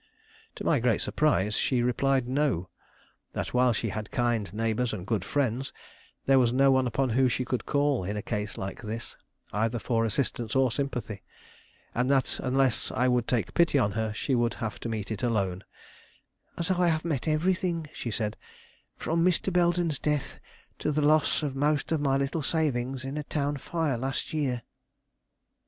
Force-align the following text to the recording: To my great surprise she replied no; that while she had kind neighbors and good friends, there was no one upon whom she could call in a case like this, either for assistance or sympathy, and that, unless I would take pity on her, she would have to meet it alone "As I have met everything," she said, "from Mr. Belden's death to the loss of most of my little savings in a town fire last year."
To 0.55 0.63
my 0.63 0.79
great 0.79 0.99
surprise 0.99 1.53
she 1.57 1.83
replied 1.83 2.27
no; 2.27 2.69
that 3.33 3.53
while 3.53 3.71
she 3.71 3.89
had 3.89 4.09
kind 4.09 4.51
neighbors 4.51 4.93
and 4.93 5.05
good 5.05 5.23
friends, 5.23 5.71
there 6.25 6.39
was 6.39 6.51
no 6.51 6.71
one 6.71 6.87
upon 6.87 7.09
whom 7.11 7.27
she 7.29 7.45
could 7.45 7.67
call 7.67 8.03
in 8.03 8.17
a 8.17 8.23
case 8.23 8.57
like 8.57 8.81
this, 8.81 9.15
either 9.53 9.77
for 9.77 10.03
assistance 10.03 10.55
or 10.55 10.71
sympathy, 10.71 11.21
and 11.93 12.09
that, 12.09 12.39
unless 12.41 12.89
I 12.91 13.07
would 13.07 13.27
take 13.27 13.53
pity 13.53 13.77
on 13.77 13.91
her, 13.91 14.11
she 14.11 14.33
would 14.33 14.55
have 14.55 14.79
to 14.79 14.89
meet 14.89 15.11
it 15.11 15.21
alone 15.21 15.63
"As 16.57 16.71
I 16.71 16.87
have 16.87 17.05
met 17.05 17.27
everything," 17.27 17.87
she 17.93 18.09
said, 18.09 18.37
"from 18.97 19.23
Mr. 19.23 19.53
Belden's 19.53 19.99
death 19.99 20.39
to 20.79 20.91
the 20.91 21.03
loss 21.03 21.43
of 21.43 21.55
most 21.55 21.91
of 21.91 22.01
my 22.01 22.17
little 22.17 22.41
savings 22.41 23.05
in 23.05 23.17
a 23.17 23.23
town 23.23 23.57
fire 23.57 23.99
last 23.99 24.33
year." 24.33 24.63